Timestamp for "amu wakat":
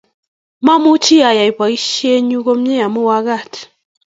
2.87-3.51